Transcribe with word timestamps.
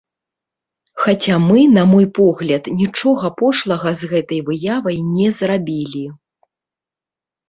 Хаця 1.01 1.35
мы, 1.49 1.57
на 1.77 1.83
мой 1.91 2.07
погляд, 2.19 2.63
нічога 2.79 3.27
пошлага 3.41 3.89
з 3.99 4.09
гэтай 4.13 4.39
выявай 4.47 4.97
не 5.17 5.27
зрабілі. 5.41 6.03